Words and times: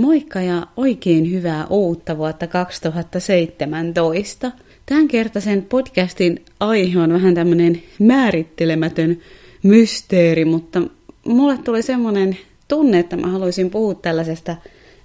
Moikka 0.00 0.40
ja 0.40 0.66
oikein 0.76 1.30
hyvää 1.30 1.66
uutta 1.70 2.18
vuotta 2.18 2.46
2017. 2.46 4.52
Tämänkertaisen 4.86 5.62
podcastin 5.62 6.44
aihe 6.60 6.98
on 6.98 7.12
vähän 7.12 7.34
tämmöinen 7.34 7.82
määrittelemätön 7.98 9.18
mysteeri, 9.62 10.44
mutta 10.44 10.82
mulle 11.26 11.58
tuli 11.58 11.82
semmoinen 11.82 12.36
tunne, 12.68 12.98
että 12.98 13.16
mä 13.16 13.26
haluaisin 13.26 13.70
puhua 13.70 13.94
tällaisesta 13.94 14.56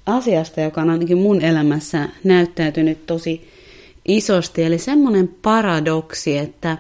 asiasta, 0.05 0.61
joka 0.61 0.81
on 0.81 0.89
ainakin 0.89 1.17
mun 1.17 1.41
elämässä 1.41 2.09
näyttäytynyt 2.23 3.05
tosi 3.05 3.47
isosti. 4.07 4.63
Eli 4.63 4.77
semmoinen 4.77 5.27
paradoksi, 5.27 6.37
että, 6.37 6.77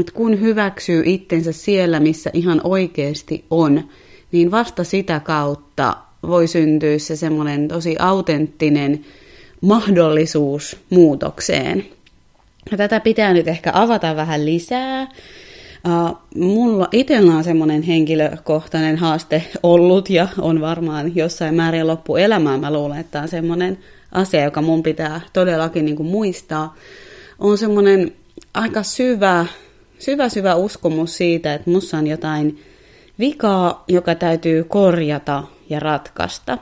että 0.00 0.12
kun 0.12 0.40
hyväksyy 0.40 1.02
itsensä 1.06 1.52
siellä, 1.52 2.00
missä 2.00 2.30
ihan 2.32 2.60
oikeasti 2.64 3.44
on, 3.50 3.88
niin 4.32 4.50
vasta 4.50 4.84
sitä 4.84 5.20
kautta 5.20 6.07
voi 6.22 6.46
syntyä 6.46 6.98
se 6.98 7.16
semmoinen 7.16 7.68
tosi 7.68 7.96
autenttinen 7.98 9.04
mahdollisuus 9.60 10.76
muutokseen. 10.90 11.86
Ja 12.70 12.76
tätä 12.76 13.00
pitää 13.00 13.32
nyt 13.32 13.48
ehkä 13.48 13.70
avata 13.74 14.16
vähän 14.16 14.46
lisää. 14.46 15.08
Uh, 15.86 16.18
mulla 16.34 16.88
itsellä 16.92 17.32
on 17.34 17.44
semmoinen 17.44 17.82
henkilökohtainen 17.82 18.96
haaste 18.96 19.42
ollut 19.62 20.10
ja 20.10 20.28
on 20.38 20.60
varmaan 20.60 21.16
jossain 21.16 21.54
määrin 21.54 21.86
loppuelämää. 21.86 22.58
Mä 22.58 22.72
luulen, 22.72 22.98
että 22.98 23.12
tämä 23.12 23.22
on 23.22 23.28
semmoinen 23.28 23.78
asia, 24.12 24.44
joka 24.44 24.62
mun 24.62 24.82
pitää 24.82 25.20
todellakin 25.32 25.84
niin 25.84 25.96
kuin 25.96 26.08
muistaa. 26.08 26.76
On 27.38 27.58
semmoinen 27.58 28.12
aika 28.54 28.82
syvä, 28.82 29.46
syvä, 29.98 30.28
syvä 30.28 30.54
uskomus 30.54 31.16
siitä, 31.16 31.54
että 31.54 31.70
mussa 31.70 31.98
on 31.98 32.06
jotain 32.06 32.62
vikaa, 33.18 33.84
joka 33.88 34.14
täytyy 34.14 34.64
korjata 34.64 35.42
ja 35.70 35.80
ratkaista. 35.80 36.58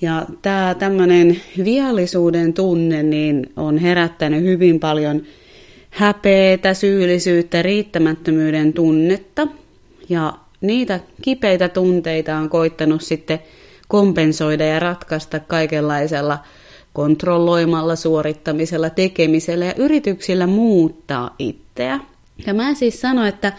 Ja 0.00 0.26
tämä 0.42 0.74
tämmöinen 0.78 1.40
viallisuuden 1.64 2.54
tunne 2.54 3.02
niin 3.02 3.52
on 3.56 3.78
herättänyt 3.78 4.42
hyvin 4.42 4.80
paljon 4.80 5.22
häpeetä, 5.90 6.74
syyllisyyttä, 6.74 7.62
riittämättömyyden 7.62 8.72
tunnetta. 8.72 9.48
Ja 10.08 10.32
niitä 10.60 11.00
kipeitä 11.22 11.68
tunteita 11.68 12.36
on 12.36 12.48
koittanut 12.48 13.02
sitten 13.02 13.38
kompensoida 13.88 14.64
ja 14.64 14.80
ratkaista 14.80 15.40
kaikenlaisella 15.40 16.38
kontrolloimalla, 16.92 17.96
suorittamisella, 17.96 18.90
tekemisellä 18.90 19.64
ja 19.64 19.74
yrityksillä 19.76 20.46
muuttaa 20.46 21.34
itseä. 21.38 22.00
Ja 22.46 22.54
mä 22.54 22.74
siis 22.74 23.00
sano, 23.00 23.26
että 23.26 23.52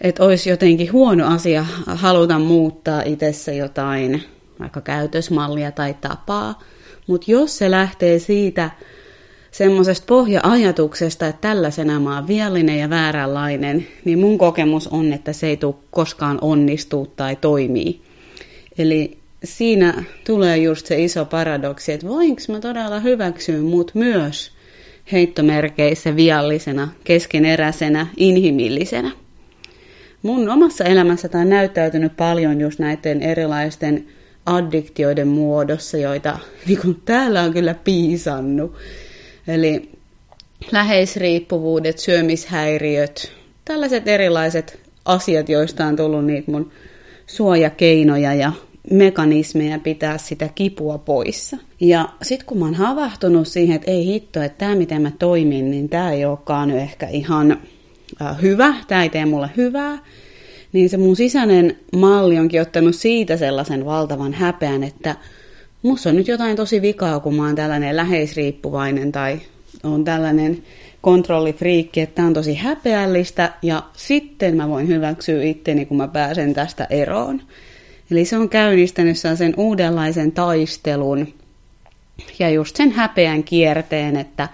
että 0.00 0.24
olisi 0.24 0.50
jotenkin 0.50 0.92
huono 0.92 1.34
asia 1.34 1.66
haluta 1.86 2.38
muuttaa 2.38 3.02
itsessä 3.02 3.52
jotain, 3.52 4.22
vaikka 4.60 4.80
käytösmallia 4.80 5.72
tai 5.72 5.94
tapaa. 6.00 6.62
Mutta 7.06 7.30
jos 7.30 7.58
se 7.58 7.70
lähtee 7.70 8.18
siitä 8.18 8.70
semmoisesta 9.50 10.06
pohja-ajatuksesta, 10.06 11.26
että 11.26 11.40
tällaisena 11.40 12.00
mä 12.00 12.14
oon 12.14 12.28
viallinen 12.28 12.78
ja 12.78 12.90
vääränlainen, 12.90 13.86
niin 14.04 14.18
mun 14.18 14.38
kokemus 14.38 14.88
on, 14.88 15.12
että 15.12 15.32
se 15.32 15.46
ei 15.46 15.56
tule 15.56 15.74
koskaan 15.90 16.38
onnistua 16.40 17.06
tai 17.16 17.36
toimii. 17.36 18.00
Eli 18.78 19.18
siinä 19.44 20.04
tulee 20.26 20.58
just 20.58 20.86
se 20.86 21.02
iso 21.02 21.24
paradoksi, 21.24 21.92
että 21.92 22.08
voinko 22.08 22.42
mä 22.48 22.60
todella 22.60 23.00
hyväksyä 23.00 23.62
mut 23.62 23.90
myös 23.94 24.52
heittomerkeissä 25.12 26.16
viallisena, 26.16 26.88
keskeneräisenä, 27.04 28.06
inhimillisenä 28.16 29.10
mun 30.22 30.48
omassa 30.48 30.84
elämässä 30.84 31.28
tämä 31.28 31.42
on 31.42 31.50
näyttäytynyt 31.50 32.16
paljon 32.16 32.60
just 32.60 32.78
näiden 32.78 33.22
erilaisten 33.22 34.06
addiktioiden 34.46 35.28
muodossa, 35.28 35.98
joita 35.98 36.38
niin 36.66 36.80
kuin 36.80 37.02
täällä 37.04 37.42
on 37.42 37.52
kyllä 37.52 37.74
piisannut. 37.74 38.74
Eli 39.48 39.90
läheisriippuvuudet, 40.72 41.98
syömishäiriöt, 41.98 43.32
tällaiset 43.64 44.08
erilaiset 44.08 44.80
asiat, 45.04 45.48
joista 45.48 45.86
on 45.86 45.96
tullut 45.96 46.24
niitä 46.24 46.50
mun 46.50 46.70
suojakeinoja 47.26 48.34
ja 48.34 48.52
mekanismeja 48.90 49.78
pitää 49.78 50.18
sitä 50.18 50.48
kipua 50.54 50.98
poissa. 50.98 51.56
Ja 51.80 52.08
sitten 52.22 52.46
kun 52.46 52.58
mä 52.58 52.64
oon 52.64 52.74
havahtunut 52.74 53.48
siihen, 53.48 53.76
että 53.76 53.90
ei 53.90 54.06
hitto, 54.06 54.42
että 54.42 54.58
tämä 54.58 54.74
miten 54.74 55.02
mä 55.02 55.10
toimin, 55.18 55.70
niin 55.70 55.88
tämä 55.88 56.12
ei 56.12 56.24
olekaan 56.24 56.68
nyt 56.68 56.78
ehkä 56.78 57.08
ihan 57.08 57.58
hyvä, 58.42 58.74
tämä 58.88 59.02
ei 59.02 59.08
tee 59.08 59.26
mulle 59.26 59.50
hyvää, 59.56 59.98
niin 60.72 60.90
se 60.90 60.96
mun 60.96 61.16
sisäinen 61.16 61.76
malli 61.96 62.38
onkin 62.38 62.62
ottanut 62.62 62.94
siitä 62.94 63.36
sellaisen 63.36 63.84
valtavan 63.84 64.32
häpeän, 64.32 64.84
että 64.84 65.16
musta 65.82 66.08
on 66.08 66.16
nyt 66.16 66.28
jotain 66.28 66.56
tosi 66.56 66.82
vikaa, 66.82 67.20
kun 67.20 67.34
mä 67.34 67.46
oon 67.46 67.54
tällainen 67.54 67.96
läheisriippuvainen 67.96 69.12
tai 69.12 69.40
on 69.82 70.04
tällainen 70.04 70.62
kontrollifriikki, 71.00 72.00
että 72.00 72.14
tämä 72.14 72.28
on 72.28 72.34
tosi 72.34 72.54
häpeällistä 72.54 73.52
ja 73.62 73.82
sitten 73.92 74.56
mä 74.56 74.68
voin 74.68 74.88
hyväksyä 74.88 75.42
itteni, 75.42 75.86
kun 75.86 75.96
mä 75.96 76.08
pääsen 76.08 76.54
tästä 76.54 76.86
eroon. 76.90 77.42
Eli 78.10 78.24
se 78.24 78.36
on 78.36 78.48
käynnistänyt 78.48 79.16
sen 79.16 79.54
uudenlaisen 79.56 80.32
taistelun 80.32 81.28
ja 82.38 82.50
just 82.50 82.76
sen 82.76 82.90
häpeän 82.90 83.44
kierteen, 83.44 84.16
että 84.16 84.48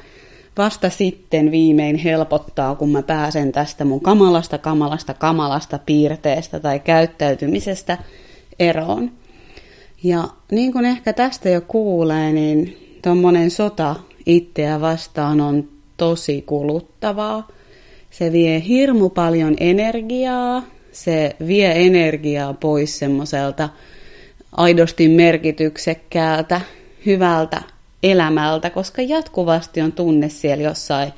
vasta 0.58 0.90
sitten 0.90 1.50
viimein 1.50 1.96
helpottaa, 1.96 2.74
kun 2.74 2.92
mä 2.92 3.02
pääsen 3.02 3.52
tästä 3.52 3.84
mun 3.84 4.00
kamalasta, 4.00 4.58
kamalasta, 4.58 5.14
kamalasta 5.14 5.78
piirteestä 5.78 6.60
tai 6.60 6.80
käyttäytymisestä 6.80 7.98
eroon. 8.58 9.10
Ja 10.02 10.28
niin 10.50 10.72
kuin 10.72 10.84
ehkä 10.84 11.12
tästä 11.12 11.48
jo 11.48 11.60
kuulee, 11.60 12.32
niin 12.32 12.76
tuommoinen 13.02 13.50
sota 13.50 13.96
itseä 14.26 14.80
vastaan 14.80 15.40
on 15.40 15.68
tosi 15.96 16.42
kuluttavaa. 16.42 17.48
Se 18.10 18.32
vie 18.32 18.62
hirmu 18.68 19.08
paljon 19.08 19.56
energiaa, 19.60 20.62
se 20.92 21.36
vie 21.46 21.86
energiaa 21.86 22.54
pois 22.54 22.98
semmoiselta 22.98 23.68
aidosti 24.52 25.08
merkityksekkäältä, 25.08 26.60
hyvältä 27.06 27.62
elämältä, 28.04 28.70
koska 28.70 29.02
jatkuvasti 29.02 29.80
on 29.80 29.92
tunne 29.92 30.28
siellä 30.28 30.64
jossain 30.64 31.12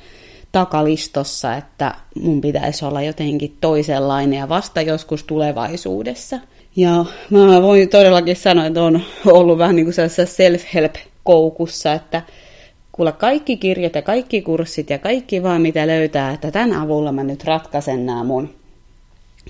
takalistossa, 0.51 1.55
että 1.55 1.95
mun 2.21 2.41
pitäisi 2.41 2.85
olla 2.85 3.01
jotenkin 3.01 3.57
toisenlainen 3.61 4.39
ja 4.39 4.49
vasta 4.49 4.81
joskus 4.81 5.23
tulevaisuudessa. 5.23 6.39
Ja 6.75 7.05
mä 7.29 7.61
voin 7.61 7.89
todellakin 7.89 8.35
sanoa, 8.35 8.65
että 8.65 8.83
on 8.83 9.01
ollut 9.25 9.57
vähän 9.57 9.75
niin 9.75 9.85
kuin 9.85 9.95
self-help-koukussa, 10.25 11.93
että 11.93 12.21
kuule 12.91 13.11
kaikki 13.11 13.57
kirjat 13.57 13.95
ja 13.95 14.01
kaikki 14.01 14.41
kurssit 14.41 14.89
ja 14.89 14.99
kaikki 14.99 15.43
vaan 15.43 15.61
mitä 15.61 15.87
löytää, 15.87 16.31
että 16.31 16.51
tämän 16.51 16.73
avulla 16.73 17.11
mä 17.11 17.23
nyt 17.23 17.43
ratkaisen 17.43 18.05
nämä 18.05 18.23
mun 18.23 18.49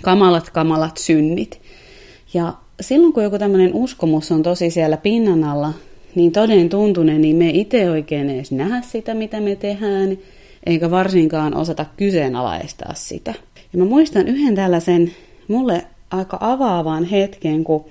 kamalat 0.01 0.49
kamalat 0.49 0.97
synnit. 0.97 1.61
Ja 2.33 2.53
silloin 2.81 3.13
kun 3.13 3.23
joku 3.23 3.39
tämmöinen 3.39 3.73
uskomus 3.73 4.31
on 4.31 4.43
tosi 4.43 4.69
siellä 4.69 4.97
pinnan 4.97 5.43
alla, 5.43 5.73
niin 6.17 6.31
toden 6.31 6.69
tuntunen, 6.69 7.21
niin 7.21 7.35
me 7.35 7.49
itse 7.49 7.89
oikein 7.91 8.29
edes 8.29 8.51
nähdä 8.51 8.81
sitä, 8.81 9.13
mitä 9.13 9.39
me 9.41 9.55
tehdään, 9.55 10.17
eikä 10.65 10.91
varsinkaan 10.91 11.57
osata 11.57 11.85
kyseenalaistaa 11.97 12.93
sitä. 12.93 13.33
Ja 13.73 13.79
mä 13.79 13.85
muistan 13.85 14.27
yhden 14.27 14.55
tällaisen 14.55 15.11
mulle 15.47 15.85
aika 16.11 16.37
avaavan 16.41 17.03
hetken, 17.03 17.63
kun 17.63 17.85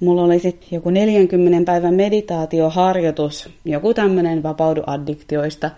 mulla 0.00 0.22
oli 0.22 0.38
sitten 0.38 0.68
joku 0.70 0.90
40 0.90 1.72
päivän 1.72 1.94
meditaatioharjoitus, 1.94 3.48
joku 3.64 3.94
tämmöinen 3.94 4.42
vapaudu 4.42 4.82
addiktioista 4.86 5.70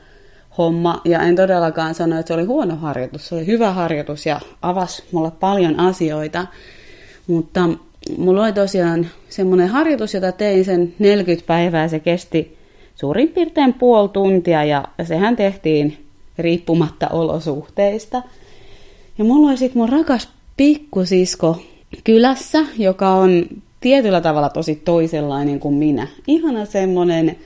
homma, 0.58 1.00
ja 1.04 1.22
en 1.22 1.36
todellakaan 1.36 1.94
sano, 1.94 2.18
että 2.18 2.28
se 2.28 2.34
oli 2.34 2.44
huono 2.44 2.76
harjoitus, 2.76 3.28
se 3.28 3.34
oli 3.34 3.46
hyvä 3.46 3.72
harjoitus 3.72 4.26
ja 4.26 4.40
avasi 4.62 5.02
mulle 5.12 5.30
paljon 5.30 5.80
asioita, 5.80 6.46
mutta 7.26 7.68
mulla 8.18 8.44
oli 8.44 8.52
tosiaan 8.52 9.06
semmoinen 9.28 9.68
harjoitus, 9.68 10.14
jota 10.14 10.32
tein 10.32 10.64
sen 10.64 10.94
40 10.98 11.46
päivää. 11.46 11.88
Se 11.88 12.00
kesti 12.00 12.58
suurin 12.94 13.28
piirtein 13.28 13.74
puoli 13.74 14.08
tuntia 14.08 14.64
ja 14.64 14.84
sehän 15.02 15.36
tehtiin 15.36 15.96
riippumatta 16.38 17.08
olosuhteista. 17.08 18.22
Ja 19.18 19.24
mulla 19.24 19.48
oli 19.48 19.56
sitten 19.56 19.78
mun 19.78 19.88
rakas 19.88 20.28
pikkusisko 20.56 21.62
kylässä, 22.04 22.58
joka 22.78 23.08
on 23.08 23.44
tietyllä 23.80 24.20
tavalla 24.20 24.48
tosi 24.48 24.74
toisenlainen 24.74 25.60
kuin 25.60 25.74
minä. 25.74 26.06
Ihana 26.26 26.64
semmoinen 26.64 27.36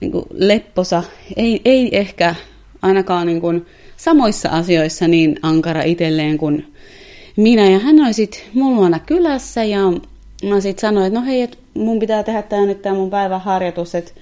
niin 0.00 0.12
lepposa, 0.30 1.02
ei, 1.36 1.60
ei 1.64 1.96
ehkä 1.96 2.34
ainakaan 2.82 3.26
niin 3.26 3.40
kuin 3.40 3.66
samoissa 3.96 4.48
asioissa 4.48 5.08
niin 5.08 5.38
ankara 5.42 5.82
itselleen 5.82 6.38
kuin 6.38 6.66
minä 7.38 7.70
ja 7.70 7.78
hän 7.78 8.00
oli 8.00 8.12
sitten 8.12 8.40
mulla 8.54 8.98
kylässä 8.98 9.64
ja 9.64 9.80
mä 10.48 10.60
sitten 10.60 10.80
sanoin, 10.80 11.06
että 11.06 11.20
no 11.20 11.26
hei, 11.26 11.42
että 11.42 11.56
mun 11.74 11.98
pitää 11.98 12.22
tehdä 12.22 12.42
tää 12.42 12.66
nyt 12.66 12.82
tää 12.82 12.94
mun 12.94 13.10
päivän 13.10 13.40
harjoitus, 13.40 13.94
että, 13.94 14.12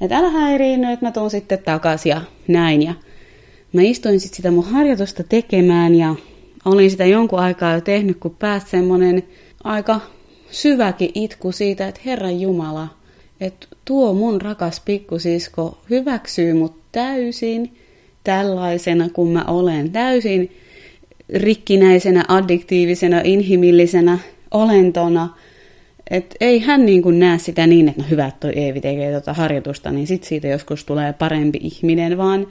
että 0.00 0.16
älä 0.16 0.30
häiriinny, 0.30 0.92
että 0.92 1.06
mä 1.06 1.12
tuun 1.12 1.30
sitten 1.30 1.58
takaisin 1.58 2.10
ja 2.10 2.20
näin. 2.48 2.82
Ja 2.82 2.94
mä 3.72 3.82
istuin 3.82 4.20
sitten 4.20 4.36
sitä 4.36 4.50
mun 4.50 4.64
harjoitusta 4.64 5.22
tekemään 5.22 5.94
ja 5.94 6.14
olin 6.64 6.90
sitä 6.90 7.04
jonkun 7.04 7.38
aikaa 7.38 7.74
jo 7.74 7.80
tehnyt, 7.80 8.16
kun 8.20 8.36
pääsi 8.38 8.70
semmonen 8.70 9.22
aika 9.64 10.00
syväkin 10.50 11.10
itku 11.14 11.52
siitä, 11.52 11.88
että 11.88 12.00
Herran 12.06 12.40
Jumala, 12.40 12.88
että 13.40 13.66
tuo 13.84 14.14
mun 14.14 14.40
rakas 14.40 14.82
pikkusisko 14.84 15.78
hyväksyy 15.90 16.52
mut 16.52 16.74
täysin 16.92 17.76
tällaisena 18.24 19.08
kuin 19.08 19.28
mä 19.28 19.44
olen, 19.44 19.90
täysin 19.90 20.50
rikkinäisenä, 21.34 22.24
addiktiivisena, 22.28 23.20
inhimillisenä 23.24 24.18
olentona. 24.50 25.28
Että 26.10 26.36
ei 26.40 26.58
hän 26.58 26.86
niin 26.86 27.02
kuin 27.02 27.18
näe 27.18 27.38
sitä 27.38 27.66
niin, 27.66 27.88
että 27.88 28.02
no 28.02 28.08
hyvä, 28.10 28.26
että 28.26 28.40
toi 28.40 28.52
Eevi 28.56 28.80
tekee 28.80 29.10
tuota 29.10 29.32
harjoitusta, 29.32 29.90
niin 29.90 30.06
sit 30.06 30.24
siitä 30.24 30.48
joskus 30.48 30.84
tulee 30.84 31.12
parempi 31.12 31.58
ihminen, 31.62 32.18
vaan 32.18 32.46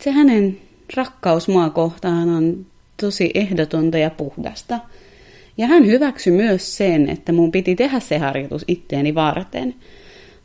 se 0.00 0.10
hänen 0.10 0.58
rakkaus 0.96 1.48
mua 1.48 1.70
kohtaan 1.70 2.28
on 2.28 2.66
tosi 3.00 3.30
ehdotonta 3.34 3.98
ja 3.98 4.10
puhdasta. 4.10 4.78
Ja 5.58 5.66
hän 5.66 5.86
hyväksyi 5.86 6.32
myös 6.32 6.76
sen, 6.76 7.10
että 7.10 7.32
mun 7.32 7.52
piti 7.52 7.76
tehdä 7.76 8.00
se 8.00 8.18
harjoitus 8.18 8.64
itteeni 8.68 9.14
varten. 9.14 9.74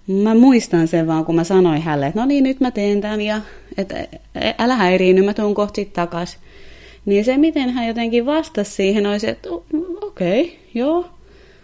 Mä 0.07 0.35
muistan 0.35 0.87
sen 0.87 1.07
vaan, 1.07 1.25
kun 1.25 1.35
mä 1.35 1.43
sanoin 1.43 1.81
hänelle, 1.81 2.07
että 2.07 2.19
no 2.19 2.25
niin, 2.25 2.43
nyt 2.43 2.59
mä 2.59 2.71
teen 2.71 3.01
tämän 3.01 3.21
ja 3.21 3.41
että 3.77 4.07
älä 4.57 4.75
häiriinny, 4.75 5.21
mä 5.21 5.33
tuun 5.33 5.55
sitten 5.75 5.95
takas. 5.95 6.37
Niin 7.09 7.25
se, 7.25 7.37
miten 7.37 7.69
hän 7.69 7.87
jotenkin 7.87 8.25
vastasi 8.25 8.71
siihen, 8.71 9.05
olisi, 9.05 9.29
että 9.29 9.49
okei, 10.01 10.41
okay, 10.41 10.55
joo, 10.73 11.05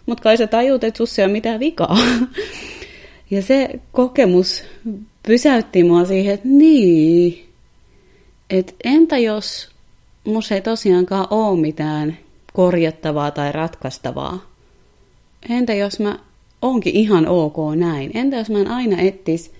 mutta 0.05 0.23
kai 0.23 0.37
sä 0.37 0.47
tajut, 0.47 0.83
että 0.83 0.97
sussa 0.97 1.21
ei 1.21 1.25
ole 1.25 1.31
mitään 1.31 1.59
vikaa. 1.59 1.97
Ja 3.31 3.41
se 3.41 3.69
kokemus 3.91 4.63
pysäytti 5.27 5.83
mua 5.83 6.05
siihen, 6.05 6.33
että 6.33 6.47
niin, 6.47 7.45
että 8.49 8.73
entä 8.83 9.17
jos 9.17 9.69
mus 10.23 10.51
ei 10.51 10.61
tosiaankaan 10.61 11.27
ole 11.29 11.59
mitään 11.59 12.17
korjattavaa 12.53 13.31
tai 13.31 13.51
ratkaistavaa? 13.51 14.45
Entä 15.49 15.73
jos 15.73 15.99
mä 15.99 16.19
onkin 16.61 16.95
ihan 16.95 17.27
ok 17.27 17.55
näin? 17.75 18.11
Entä 18.13 18.37
jos 18.37 18.49
mä 18.49 18.59
en 18.59 18.71
aina 18.71 19.01
ettis 19.01 19.51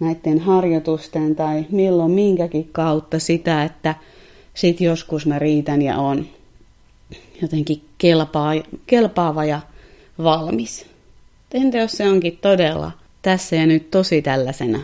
näiden 0.00 0.38
harjoitusten 0.38 1.36
tai 1.36 1.64
milloin 1.70 2.12
minkäkin 2.12 2.68
kautta 2.72 3.18
sitä, 3.18 3.64
että 3.64 3.94
sit 4.58 4.80
joskus 4.80 5.26
mä 5.26 5.38
riitän 5.38 5.82
ja 5.82 5.98
on 5.98 6.26
jotenkin 7.42 7.82
kelpaa, 7.98 8.52
kelpaava 8.86 9.44
ja 9.44 9.60
valmis. 10.22 10.86
Entä 11.54 11.78
jos 11.78 11.92
se 11.92 12.08
onkin 12.08 12.38
todella 12.42 12.92
tässä 13.22 13.56
ja 13.56 13.66
nyt 13.66 13.90
tosi 13.90 14.22
tällaisena 14.22 14.80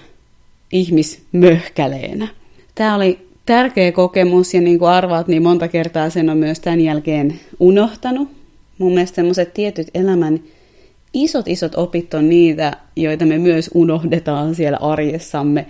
ihmismöhkäleenä? 0.73 2.29
Tämä 2.75 2.95
oli 2.95 3.29
tärkeä 3.47 3.93
kokemus 3.93 4.55
ja 4.55 4.61
niin 4.61 4.79
kuin 4.79 4.91
arvaat, 4.91 5.29
niin 5.29 5.43
monta 5.43 5.69
kertaa 5.69 6.11
sen 6.11 6.31
on 6.31 6.39
myös 6.39 6.61
tämän 6.61 6.81
jälkeen 6.81 7.41
unohtanut. 7.61 8.29
Mun 8.79 8.95
mielestä 8.95 9.17
semmoiset 9.17 9.55
tietyt 9.55 9.89
elämän 9.95 10.41
isot 11.13 11.49
isot 11.49 11.75
opit 11.75 12.15
on 12.15 12.29
niitä, 12.29 12.77
joita 12.97 13.27
me 13.27 13.39
myös 13.39 13.71
unohdetaan 13.75 14.55
siellä 14.55 14.79
arjessamme 14.81 15.67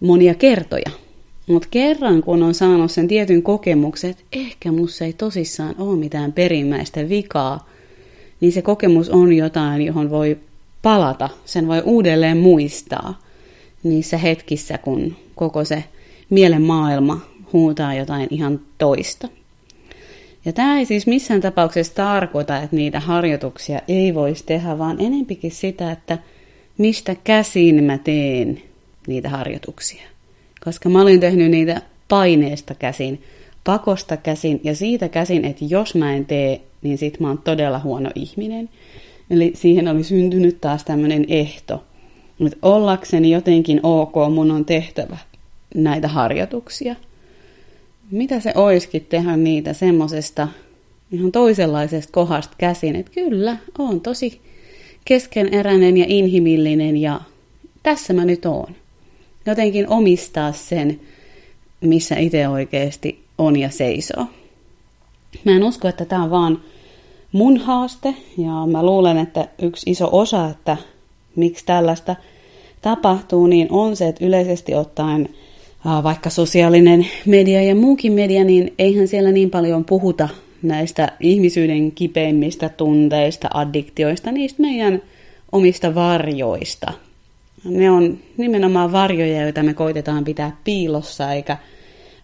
monia 0.00 0.34
kertoja. 0.34 1.07
Mutta 1.48 1.68
kerran 1.70 2.22
kun 2.22 2.42
on 2.42 2.54
saanut 2.54 2.90
sen 2.90 3.08
tietyn 3.08 3.42
kokemuksen, 3.42 4.10
että 4.10 4.22
ehkä 4.32 4.72
musta 4.72 5.04
ei 5.04 5.12
tosissaan 5.12 5.74
ole 5.78 5.98
mitään 5.98 6.32
perimmäistä 6.32 7.08
vikaa, 7.08 7.68
niin 8.40 8.52
se 8.52 8.62
kokemus 8.62 9.10
on 9.10 9.32
jotain, 9.32 9.82
johon 9.82 10.10
voi 10.10 10.38
palata, 10.82 11.28
sen 11.44 11.68
voi 11.68 11.82
uudelleen 11.84 12.38
muistaa 12.38 13.18
niissä 13.82 14.18
hetkissä, 14.18 14.78
kun 14.78 15.16
koko 15.34 15.64
se 15.64 15.84
mielen 16.30 16.62
maailma 16.62 17.20
huutaa 17.52 17.94
jotain 17.94 18.28
ihan 18.30 18.60
toista. 18.78 19.28
Ja 20.44 20.52
tämä 20.52 20.78
ei 20.78 20.84
siis 20.84 21.06
missään 21.06 21.40
tapauksessa 21.40 21.94
tarkoita, 21.94 22.56
että 22.56 22.76
niitä 22.76 23.00
harjoituksia 23.00 23.80
ei 23.88 24.14
voisi 24.14 24.44
tehdä, 24.46 24.78
vaan 24.78 24.96
enempikin 25.00 25.50
sitä, 25.50 25.92
että 25.92 26.18
mistä 26.78 27.16
käsin 27.24 27.84
mä 27.84 27.98
teen 27.98 28.62
niitä 29.06 29.28
harjoituksia. 29.28 30.02
Koska 30.68 30.88
mä 30.88 31.02
olin 31.02 31.20
tehnyt 31.20 31.50
niitä 31.50 31.82
paineesta 32.08 32.74
käsin, 32.74 33.22
pakosta 33.64 34.16
käsin 34.16 34.60
ja 34.64 34.74
siitä 34.74 35.08
käsin, 35.08 35.44
että 35.44 35.64
jos 35.68 35.94
mä 35.94 36.14
en 36.14 36.26
tee, 36.26 36.60
niin 36.82 36.98
sit 36.98 37.20
mä 37.20 37.28
oon 37.28 37.38
todella 37.38 37.78
huono 37.78 38.10
ihminen. 38.14 38.68
Eli 39.30 39.52
siihen 39.54 39.88
oli 39.88 40.04
syntynyt 40.04 40.60
taas 40.60 40.84
tämmöinen 40.84 41.24
ehto, 41.28 41.84
että 42.46 42.58
ollakseni 42.62 43.30
jotenkin 43.30 43.80
ok, 43.82 44.14
mun 44.34 44.50
on 44.50 44.64
tehtävä 44.64 45.18
näitä 45.74 46.08
harjoituksia– 46.08 46.96
mitä 48.10 48.40
se 48.40 48.52
oiskin 48.54 49.06
tehdä 49.08 49.36
niitä 49.36 49.72
semmosesta 49.72 50.48
ihan 51.12 51.32
toisenlaisesta 51.32 52.12
kohdasta 52.12 52.54
käsin, 52.58 52.96
että 52.96 53.12
kyllä, 53.12 53.56
on 53.78 54.00
tosi 54.00 54.40
keskeneräinen 55.04 55.96
ja 55.96 56.04
inhimillinen 56.08 56.96
ja 56.96 57.20
tässä 57.82 58.12
mä 58.12 58.24
nyt 58.24 58.46
oon. 58.46 58.74
Jotenkin 59.48 59.88
omistaa 59.88 60.52
sen, 60.52 61.00
missä 61.80 62.16
itse 62.16 62.48
oikeasti 62.48 63.24
on 63.38 63.58
ja 63.58 63.70
seisoo. 63.70 64.26
Mä 65.44 65.52
en 65.52 65.64
usko, 65.64 65.88
että 65.88 66.04
tämä 66.04 66.22
on 66.22 66.30
vaan 66.30 66.60
mun 67.32 67.56
haaste 67.56 68.14
ja 68.38 68.66
mä 68.66 68.82
luulen, 68.82 69.18
että 69.18 69.48
yksi 69.62 69.90
iso 69.90 70.08
osa, 70.12 70.48
että 70.48 70.76
miksi 71.36 71.66
tällaista 71.66 72.16
tapahtuu, 72.82 73.46
niin 73.46 73.66
on 73.70 73.96
se, 73.96 74.08
että 74.08 74.24
yleisesti 74.24 74.74
ottaen– 74.74 75.28
vaikka 76.02 76.30
sosiaalinen 76.30 77.06
media 77.26 77.62
ja 77.62 77.74
muukin 77.74 78.12
media, 78.12 78.44
niin 78.44 78.74
eihän 78.78 79.08
siellä 79.08 79.32
niin 79.32 79.50
paljon 79.50 79.84
puhuta 79.84 80.28
näistä 80.62 81.12
ihmisyyden 81.20 81.92
kipeimmistä 81.92 82.68
tunteista, 82.68 83.48
addiktioista, 83.54 84.32
niistä 84.32 84.62
meidän 84.62 85.02
omista 85.52 85.94
varjoista. 85.94 86.92
Ne 87.64 87.90
on 87.90 88.18
nimenomaan 88.36 88.92
varjoja, 88.92 89.42
joita 89.42 89.62
me 89.62 89.74
koitetaan 89.74 90.24
pitää 90.24 90.56
piilossa, 90.64 91.32
eikä 91.32 91.56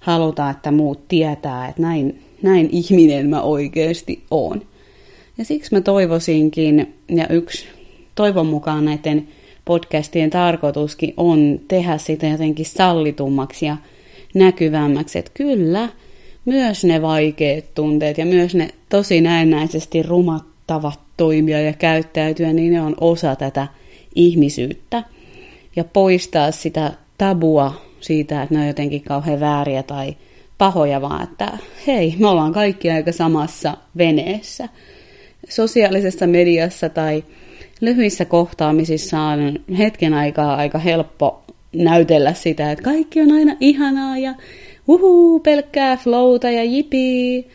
haluta, 0.00 0.50
että 0.50 0.70
muut 0.70 1.08
tietää, 1.08 1.69
että 1.69 1.82
näin, 1.82 2.22
näin 2.42 2.69
ihminen 2.72 3.28
mä 3.28 3.42
oikeasti 3.42 4.22
oon. 4.31 4.62
Ja 5.38 5.44
siksi 5.44 5.75
mä 5.75 5.81
toivoisinkin, 5.81 6.94
ja 7.08 7.28
yksi 7.28 7.66
toivon 8.14 8.46
mukaan 8.46 8.84
näiden 8.84 9.28
podcastien 9.64 10.31
tarkoituskin 10.31 11.14
on 11.16 11.60
tehdä 11.69 11.98
sitä 11.98 12.26
jotenkin 12.26 12.66
sallitummaksi 12.66 13.66
ja 13.66 13.76
näkyvämmäksi, 14.34 15.19
että 15.19 15.30
kyllä, 15.34 15.88
myös 16.44 16.84
ne 16.84 17.02
vaikeat 17.02 17.64
tunteet 17.75 18.19
ja 18.19 18.26
myös 18.26 18.54
ne 18.54 18.69
tosi 18.88 19.20
näennäisesti 19.20 20.02
rumattavat 20.02 21.00
toimia 21.16 21.60
ja 21.60 21.72
käyttäytyä, 21.72 22.52
niin 22.52 22.72
ne 22.72 22.80
on 22.80 22.94
osa 23.00 23.37
tätä 23.37 23.69
ihmisyyttä. 24.14 25.02
Ja 25.76 25.85
poistaa 25.85 26.50
sitä 26.50 26.93
tabua 27.19 27.83
siitä, 28.00 28.43
että 28.43 28.54
ne 28.54 28.61
on 28.61 28.66
jotenkin 28.66 29.02
kauhean 29.02 29.40
vääriä 29.40 29.83
tai 29.83 30.16
pahoja, 30.59 31.00
vaan 31.00 31.23
että 31.23 31.59
hei, 31.87 32.14
me 32.19 32.26
ollaan 32.26 32.52
kaikki 32.52 32.90
aika 32.90 33.12
samassa 33.12 33.76
veneessä. 33.99 34.69
Sosiaalisessa 35.49 36.26
mediassa 36.26 36.88
tai 36.88 37.25
lyhyissä 37.81 38.25
kohtaamisissa 38.25 39.21
on 39.21 39.59
hetken 39.78 40.14
aikaa 40.14 40.57
aika 40.57 40.78
helppo 40.78 41.43
näytellä 41.73 42.33
sitä, 42.35 42.73
että 42.73 42.85
kaikki 42.85 43.21
on 43.21 43.33
aina 43.33 43.57
ihanaa 43.61 44.19
ja 44.19 44.35
uhuu, 44.88 45.40
pelkkää 45.40 45.97
flowta 45.97 46.50
ja 46.50 46.64
jipii. 46.64 47.49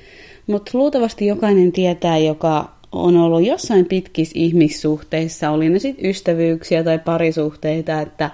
Mutta 0.48 0.72
luultavasti 0.74 1.26
jokainen 1.26 1.72
tietää, 1.72 2.18
joka 2.18 2.79
on 2.92 3.18
ollut 3.18 3.46
jossain 3.46 3.86
pitkissä 3.86 4.34
ihmissuhteissa, 4.36 5.50
oli 5.50 5.70
ne 5.70 5.80
sitten 5.80 6.10
ystävyyksiä 6.10 6.84
tai 6.84 7.00
parisuhteita, 7.00 8.02
että, 8.02 8.32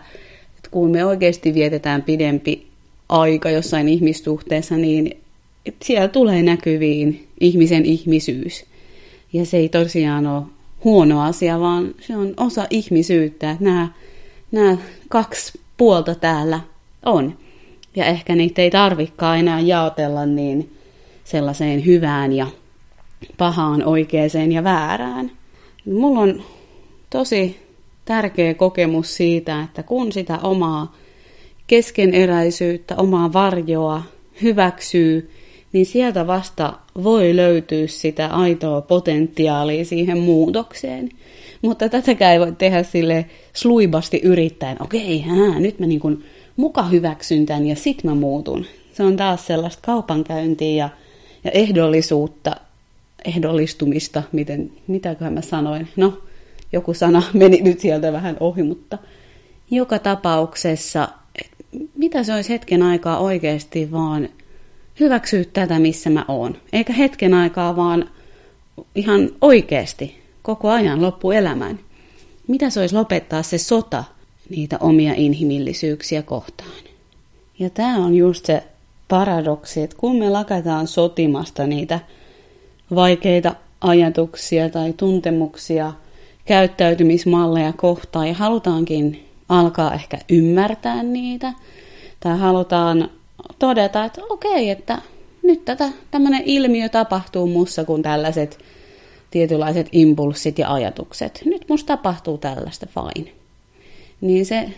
että 0.58 0.70
kun 0.72 0.92
me 0.92 1.06
oikeasti 1.06 1.54
vietetään 1.54 2.02
pidempi 2.02 2.68
aika 3.10 3.50
jossain 3.50 3.90
ihmissuhteessa, 3.90 4.78
niin 4.78 5.18
siellä 5.82 6.08
tulee 6.08 6.44
näkyviin 6.44 7.28
ihmisen 7.40 7.86
ihmisyys. 7.86 8.66
Ja 9.34 9.46
se 9.46 9.58
ei 9.58 9.70
tosiaan 9.70 10.28
ole 10.28 10.44
huono 10.84 11.22
asia, 11.22 11.60
vaan 11.60 11.96
se 12.00 12.18
on 12.18 12.34
osa 12.38 12.68
ihmisyyttä, 12.70 13.52
että 13.52 13.64
nämä, 13.64 13.88
nämä 14.52 14.78
kaksi 15.10 15.60
puolta 15.78 16.16
täällä 16.16 16.60
on. 17.06 17.38
Ja 17.96 18.06
ehkä 18.06 18.36
niitä 18.36 18.62
ei 18.62 18.72
tarvikaan 18.72 19.40
enää 19.40 19.60
jaotella 19.60 20.26
niin 20.26 20.74
sellaiseen 21.24 21.86
hyvään 21.86 22.34
ja 22.34 22.48
pahaan, 23.38 23.86
oikeaan 23.86 24.52
ja 24.52 24.64
väärään. 24.64 25.32
Mulla 25.86 26.20
on 26.20 26.44
tosi 27.10 27.60
tärkeä 28.06 28.54
kokemus 28.54 29.16
siitä, 29.16 29.62
että 29.62 29.84
kun 29.84 30.12
sitä 30.12 30.40
omaa 30.44 30.96
keskeneräisyyttä, 31.68 32.96
omaa 32.98 33.34
varjoa 33.34 34.02
hyväksyy 34.42 35.32
niin 35.76 35.86
sieltä 35.86 36.28
vasta 36.28 36.74
voi 37.04 37.36
löytyä 37.36 37.88
sitä 37.88 38.28
aitoa 38.28 38.82
potentiaalia 38.82 39.86
siihen 39.86 40.18
muutokseen. 40.18 41.10
Mutta 41.62 41.90
tätäkään 41.90 42.34
ei 42.34 42.40
voi 42.40 42.52
tehdä 42.52 42.84
sille 42.84 43.26
sluibasti 43.54 44.20
yrittäen, 44.24 44.82
okei, 44.82 45.26
ää, 45.30 45.60
nyt 45.60 45.80
mä 45.80 45.86
niin 45.86 46.24
muka 46.56 46.84
hyväksyn 46.84 47.46
tämän 47.46 47.68
ja 47.68 47.76
sit 47.76 48.04
mä 48.04 48.16
muutun. 48.16 48.66
Se 48.94 49.04
on 49.04 49.18
taas 49.18 49.48
sellaista 49.48 49.82
kaupankäyntiä 49.86 50.76
ja, 50.76 50.90
ja 51.44 51.52
ehdollisuutta, 51.52 52.56
ehdollistumista, 53.28 54.24
miten, 54.32 54.72
mitäköhän 54.88 55.34
mä 55.34 55.42
sanoin. 55.42 55.88
No, 55.96 56.22
joku 56.72 56.94
sana 56.94 57.24
meni 57.34 57.62
nyt 57.62 57.80
sieltä 57.80 58.14
vähän 58.14 58.38
ohi, 58.40 58.64
mutta 58.64 58.98
joka 59.72 60.00
tapauksessa, 60.00 61.08
mitä 61.96 62.24
se 62.24 62.34
olisi 62.34 62.50
hetken 62.50 62.82
aikaa 62.82 63.20
oikeasti 63.20 63.92
vaan 63.92 64.30
hyväksyä 65.00 65.44
tätä, 65.54 65.80
missä 65.80 66.10
mä 66.10 66.26
oon. 66.28 66.58
Eikä 66.74 66.94
hetken 66.94 67.34
aikaa 67.34 67.76
vaan 67.76 68.10
ihan 68.96 69.30
oikeasti 69.42 70.22
koko 70.42 70.70
ajan 70.70 71.02
loppuelämän. 71.02 71.80
Mitä 72.48 72.70
se 72.70 72.80
olisi 72.80 72.96
lopettaa 72.96 73.44
se 73.44 73.58
sota 73.58 74.04
niitä 74.50 74.78
omia 74.80 75.14
inhimillisyyksiä 75.16 76.22
kohtaan. 76.22 76.84
Ja 77.60 77.70
tämä 77.70 77.96
on 77.96 78.16
just 78.16 78.46
se 78.46 78.64
paradoksi, 79.08 79.82
että 79.82 79.96
kun 80.00 80.16
me 80.16 80.30
lakataan 80.30 80.88
sotimasta 80.88 81.68
niitä 81.68 82.00
vaikeita 82.96 83.56
ajatuksia 83.82 84.70
tai 84.70 84.94
tuntemuksia, 84.94 85.94
käyttäytymismalleja 86.46 87.74
kohtaan 87.74 88.28
ja 88.28 88.34
halutaankin 88.34 89.30
alkaa 89.50 89.94
ehkä 89.94 90.18
ymmärtää 90.30 91.04
niitä, 91.04 91.54
tai 92.20 92.38
halutaan 92.38 93.10
todeta, 93.60 94.06
että 94.06 94.22
okei, 94.30 94.70
että 94.70 95.02
nyt 95.44 95.66
tätä, 95.66 95.90
tämmöinen 96.12 96.44
ilmiö 96.46 96.90
tapahtuu 96.90 97.48
mussa, 97.48 97.84
kun 97.84 98.02
tällaiset 98.02 98.60
tietynlaiset 99.32 99.90
impulssit 99.92 100.60
ja 100.60 100.74
ajatukset. 100.74 101.42
Nyt 101.46 101.70
musta 101.70 101.98
tapahtuu 101.98 102.38
tällaista, 102.38 102.86
fine. 102.86 103.32
Niin 104.22 104.46
se 104.46 104.70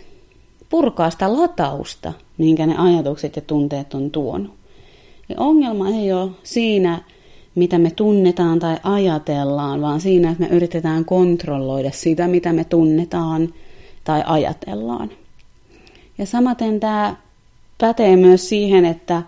purkaa 0.70 1.10
sitä 1.10 1.34
latausta, 1.34 2.14
minkä 2.38 2.66
ne 2.66 2.76
ajatukset 2.78 3.36
ja 3.36 3.42
tunteet 3.42 3.94
on 3.94 4.12
tuonut. 4.12 4.54
Ja 5.30 5.36
ongelma 5.38 5.90
ei 5.90 6.14
ole 6.14 6.32
siinä, 6.44 7.04
mitä 7.58 7.78
me 7.78 7.92
tunnetaan 7.92 8.60
tai 8.60 8.78
ajatellaan, 8.84 9.82
vaan 9.82 10.02
siinä, 10.02 10.32
että 10.32 10.44
me 10.44 10.50
yritetään 10.50 11.06
kontrolloida 11.06 11.92
sitä, 11.92 12.28
mitä 12.28 12.54
me 12.54 12.64
tunnetaan 12.64 13.54
tai 14.04 14.24
ajatellaan. 14.26 15.10
Ja 16.18 16.26
samaten 16.26 16.80
tämä 16.80 17.16
pätee 17.78 18.16
myös 18.16 18.50
siihen, 18.50 18.86
että, 18.86 19.24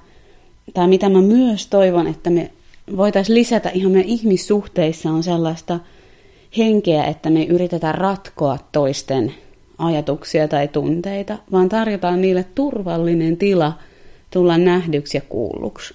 tai 0.74 0.88
mitä 0.88 1.10
mä 1.10 1.22
myös 1.22 1.68
toivon, 1.68 2.08
että 2.08 2.30
me 2.30 2.52
voitaisiin 2.98 3.36
lisätä 3.36 3.70
ihan 3.70 3.92
meidän 3.92 4.10
ihmissuhteissa 4.10 5.12
on 5.12 5.24
sellaista 5.24 5.80
henkeä, 6.58 7.04
että 7.04 7.30
me 7.30 7.44
yritetään 7.44 7.96
ratkoa 7.96 8.58
toisten 8.72 9.34
ajatuksia 9.78 10.48
tai 10.48 10.68
tunteita, 10.68 11.38
vaan 11.52 11.70
tarjotaan 11.70 12.22
niille 12.22 12.46
turvallinen 12.56 13.38
tila 13.38 13.74
tulla 14.32 14.58
nähdyksi 14.58 15.18
ja 15.18 15.22
kuulluksi. 15.30 15.94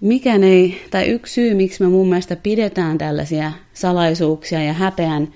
Mikään 0.00 0.44
ei, 0.44 0.80
tai 0.90 1.06
yksi 1.06 1.34
syy, 1.34 1.54
miksi 1.54 1.82
me 1.82 1.88
mun 1.88 2.08
mielestä 2.08 2.36
pidetään 2.36 2.98
tällaisia 2.98 3.52
salaisuuksia 3.72 4.62
ja 4.62 4.72
häpeän 4.72 5.28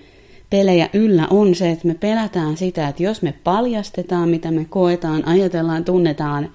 pelejä 0.51 0.89
yllä, 0.93 1.27
on 1.31 1.55
se, 1.55 1.71
että 1.71 1.87
me 1.87 1.95
pelätään 1.95 2.57
sitä, 2.57 2.89
että 2.89 3.03
jos 3.03 3.23
me 3.23 3.35
paljastetaan, 3.45 4.29
mitä 4.29 4.51
me 4.51 4.67
koetaan, 4.69 5.29
ajatellaan, 5.29 5.85
tunnetaan, 5.85 6.51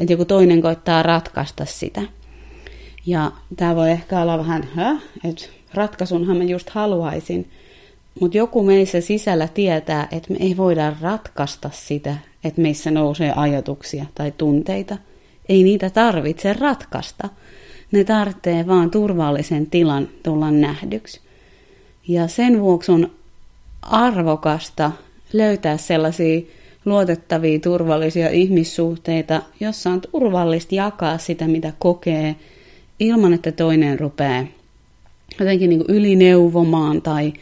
että 0.00 0.12
joku 0.12 0.24
toinen 0.24 0.62
koittaa 0.62 1.02
ratkaista 1.02 1.64
sitä. 1.64 2.02
Ja 3.06 3.32
tämä 3.56 3.76
voi 3.76 3.90
ehkä 3.90 4.20
olla 4.20 4.38
vähän, 4.38 4.68
että 5.24 5.46
ratkaisunhan 5.74 6.36
mä 6.36 6.44
just 6.44 6.70
haluaisin, 6.70 7.50
mutta 8.20 8.38
joku 8.38 8.62
meissä 8.62 9.00
sisällä 9.00 9.48
tietää, 9.48 10.08
että 10.12 10.32
me 10.32 10.36
ei 10.40 10.56
voida 10.56 10.96
ratkaista 11.00 11.70
sitä, 11.72 12.16
että 12.44 12.62
meissä 12.62 12.90
nousee 12.90 13.32
ajatuksia 13.36 14.06
tai 14.14 14.32
tunteita. 14.38 14.96
Ei 15.48 15.62
niitä 15.62 15.90
tarvitse 15.90 16.52
ratkaista. 16.52 17.28
Ne 17.92 18.04
tarvitsee 18.04 18.66
vaan 18.66 18.90
turvallisen 18.90 19.66
tilan 19.66 20.08
tulla 20.22 20.50
nähdyksi. 20.50 21.20
Ja 22.08 22.28
sen 22.28 22.60
vuoksi 22.60 22.92
on 22.92 23.10
arvokasta 23.82 24.92
löytää 25.32 25.76
sellaisia 25.76 26.40
luotettavia, 26.84 27.58
turvallisia 27.58 28.30
ihmissuhteita, 28.30 29.42
jossa 29.60 29.90
on 29.90 30.00
turvallista 30.00 30.74
jakaa 30.74 31.18
sitä, 31.18 31.48
mitä 31.48 31.72
kokee, 31.78 32.36
ilman 33.00 33.32
että 33.32 33.52
toinen 33.52 34.00
rupeaa 34.00 34.44
jotenkin 35.40 35.70
niin 35.70 35.84
ylineuvomaan 35.88 37.02
tai 37.02 37.32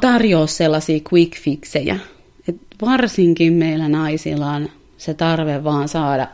tarjoa 0.00 0.46
sellaisia 0.46 1.00
quick 1.12 1.36
fixejä. 1.40 1.98
Et 2.48 2.56
varsinkin 2.82 3.52
meillä 3.52 3.88
naisilla 3.88 4.50
on 4.50 4.68
se 4.98 5.14
tarve 5.14 5.64
vaan 5.64 5.88
saada 5.88 6.28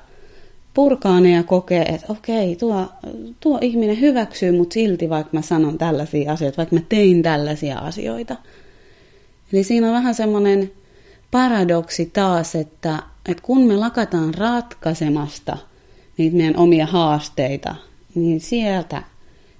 purkaa 0.77 1.21
ne 1.21 1.31
ja 1.31 1.43
kokea, 1.43 1.85
että 1.85 2.07
okei, 2.09 2.57
tuo, 2.57 2.87
tuo 3.41 3.59
ihminen 3.63 4.01
hyväksyy 4.01 4.53
mut 4.53 4.73
silti, 4.73 5.09
vaikka 5.09 5.31
mä 5.33 5.43
sanon 5.43 5.79
tällaisia 5.79 6.33
asioita, 6.33 6.57
vaikka 6.57 6.77
mä 6.77 6.83
tein 6.89 7.23
tällaisia 7.23 7.79
asioita. 7.79 8.37
Eli 9.53 9.65
siinä 9.65 9.87
on 9.87 9.93
vähän 9.93 10.15
semmoinen 10.15 10.73
paradoksi 11.31 12.11
taas, 12.13 12.55
että, 12.55 13.03
että 13.29 13.43
kun 13.43 13.67
me 13.67 13.77
lakataan 13.77 14.35
ratkaisemasta 14.35 15.57
niitä 16.19 16.37
meidän 16.37 16.57
omia 16.57 16.87
haasteita, 16.87 17.75
niin 18.15 18.41
sieltä 18.41 19.03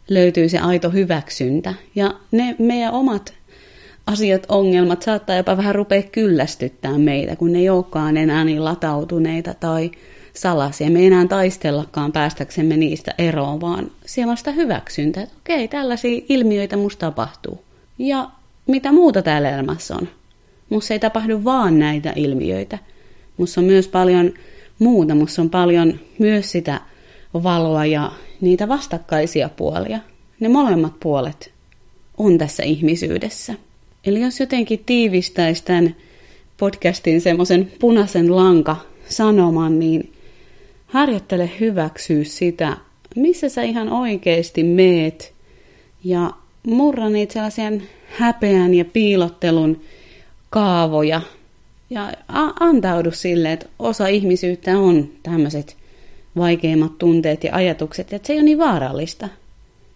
löytyy 0.09 0.49
se 0.49 0.59
aito 0.59 0.91
hyväksyntä. 0.91 1.75
Ja 1.95 2.15
ne 2.33 2.57
meidän 2.59 2.93
omat 2.93 3.35
asiat, 4.07 4.47
ongelmat 4.49 5.03
saattaa 5.03 5.37
jopa 5.37 5.57
vähän 5.57 5.75
rupea 5.75 6.03
kyllästyttää 6.03 6.99
meitä, 6.99 7.37
kun 7.37 7.53
ne 7.53 7.59
ei 7.59 7.71
olekaan 7.71 8.17
enää 8.17 8.45
niin 8.45 8.65
latautuneita 8.65 9.55
tai 9.55 9.91
salaisia. 10.37 10.91
Me 10.91 10.99
ei 10.99 11.07
enää 11.07 11.27
taistellakaan 11.27 12.13
päästäksemme 12.13 12.77
niistä 12.77 13.15
eroon, 13.19 13.61
vaan 13.61 13.91
siellä 14.07 14.31
on 14.31 14.37
sitä 14.37 14.53
hyväksyntää, 14.53 15.23
että 15.23 15.37
okei, 15.39 15.69
tällaisia 15.69 16.21
ilmiöitä 16.29 16.77
musta 16.77 17.07
tapahtuu. 17.07 17.65
Ja 17.99 18.31
mitä 18.67 18.93
muuta 18.93 19.23
täällä 19.23 19.51
elämässä 19.51 19.95
on? 19.95 20.09
Musta 20.69 20.95
ei 20.95 21.01
tapahdu 21.01 21.45
vaan 21.45 21.79
näitä 21.79 22.13
ilmiöitä. 22.17 22.79
Musta 23.37 23.61
on 23.61 23.65
myös 23.65 23.89
paljon 23.89 24.33
muuta. 24.79 25.15
Musta 25.15 25.43
on 25.43 25.51
paljon 25.51 26.01
myös 26.19 26.53
sitä 26.53 26.81
valoa 27.35 27.87
ja 27.87 28.13
niitä 28.41 28.69
vastakkaisia 28.69 29.49
puolia. 29.49 29.99
Ne 30.41 30.49
molemmat 30.49 31.01
puolet 31.01 31.53
on 32.19 32.39
tässä 32.39 32.63
ihmisyydessä. 32.63 33.55
Eli 34.05 34.21
jos 34.21 34.41
jotenkin 34.41 34.83
tiivistäisi 34.87 35.65
tämän 35.65 35.97
podcastin 36.57 37.21
semmoisen 37.21 37.73
punaisen 37.81 38.37
lanka 38.37 38.77
sanoman, 39.09 39.79
niin 39.79 40.13
harjoittele 40.87 41.51
hyväksyä 41.61 42.25
sitä, 42.25 42.77
missä 43.17 43.49
sä 43.49 43.63
ihan 43.63 43.89
oikeasti 43.89 44.63
meet 44.63 45.33
ja 46.05 46.31
murra 46.67 47.09
niitä 47.09 47.33
sellaisia 47.33 47.73
häpeän 48.19 48.75
ja 48.75 48.85
piilottelun 48.85 49.81
kaavoja 50.51 51.21
ja 51.91 52.13
antaudu 52.61 53.11
sille, 53.11 53.53
että 53.53 53.67
osa 53.79 54.07
ihmisyyttä 54.07 54.79
on 54.79 55.09
tämmöiset 55.23 55.77
vaikeimmat 56.37 56.99
tunteet 56.99 57.45
ja 57.45 57.55
ajatukset, 57.55 58.13
että 58.13 58.27
se 58.27 58.33
ei 58.33 58.39
ole 58.39 58.45
niin 58.45 58.59
vaarallista. 58.59 59.29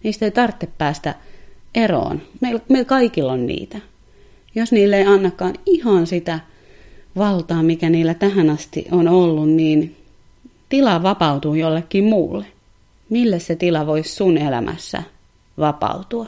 Niistä 0.02 0.24
ei 0.24 0.30
tarvitse 0.30 0.68
päästä 0.78 1.14
eroon. 1.74 2.22
Meillä, 2.40 2.60
meillä 2.68 2.84
kaikilla 2.84 3.32
on 3.32 3.46
niitä. 3.46 3.78
Jos 4.54 4.72
niille 4.72 4.98
ei 4.98 5.06
annakaan 5.06 5.54
ihan 5.66 6.06
sitä 6.06 6.40
valtaa, 7.16 7.62
mikä 7.62 7.90
niillä 7.90 8.14
tähän 8.14 8.50
asti 8.50 8.86
on 8.90 9.08
ollut, 9.08 9.48
niin 9.48 9.96
tila 10.70 11.02
vapautuu 11.02 11.54
jollekin 11.54 12.04
muulle. 12.04 12.46
Mille 13.08 13.38
se 13.38 13.56
tila 13.56 13.86
voisi 13.86 14.14
sun 14.14 14.38
elämässä 14.38 15.02
vapautua? 15.58 16.26